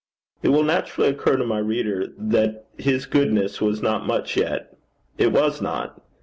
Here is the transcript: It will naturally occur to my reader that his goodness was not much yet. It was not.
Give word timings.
It 0.41 0.47
will 0.49 0.63
naturally 0.63 1.09
occur 1.11 1.35
to 1.37 1.45
my 1.45 1.59
reader 1.59 2.07
that 2.17 2.65
his 2.75 3.05
goodness 3.05 3.61
was 3.61 3.83
not 3.83 4.07
much 4.07 4.35
yet. 4.35 4.75
It 5.19 5.31
was 5.31 5.61
not. 5.61 6.01